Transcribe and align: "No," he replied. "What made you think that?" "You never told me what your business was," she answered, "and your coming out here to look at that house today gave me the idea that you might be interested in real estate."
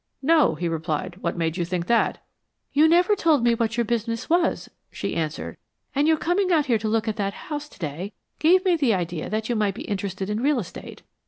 "No," 0.23 0.55
he 0.55 0.67
replied. 0.67 1.17
"What 1.21 1.37
made 1.37 1.57
you 1.57 1.63
think 1.63 1.85
that?" 1.85 2.23
"You 2.73 2.87
never 2.87 3.15
told 3.15 3.43
me 3.43 3.53
what 3.53 3.77
your 3.77 3.83
business 3.85 4.31
was," 4.31 4.67
she 4.89 5.15
answered, 5.15 5.57
"and 5.93 6.07
your 6.07 6.17
coming 6.17 6.51
out 6.51 6.65
here 6.65 6.79
to 6.79 6.87
look 6.89 7.07
at 7.07 7.17
that 7.17 7.35
house 7.35 7.69
today 7.69 8.13
gave 8.39 8.65
me 8.65 8.75
the 8.75 8.95
idea 8.95 9.29
that 9.29 9.47
you 9.47 9.55
might 9.55 9.75
be 9.75 9.83
interested 9.83 10.27
in 10.27 10.41
real 10.41 10.57
estate." 10.57 11.03